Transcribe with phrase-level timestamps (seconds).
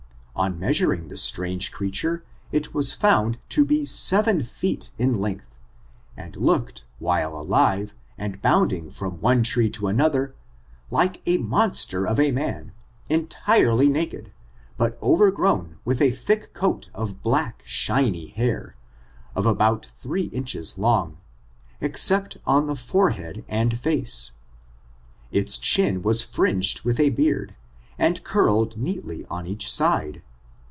[0.33, 5.59] On measuring the strange creature, it was found to be seven feet in length,
[6.17, 10.33] and looked, while alive, and bounding from one tree to another,
[10.89, 12.71] like a monster of a man,
[13.07, 14.31] entirely naked,
[14.77, 18.75] bat overgrown with a thick coat of black, shiny hair,
[19.35, 21.17] of about three inches long,
[21.81, 24.31] except on the forehead and face.
[25.29, 27.55] Its chin was fringed with a beard,
[27.99, 30.23] which curl ed neatly on each side.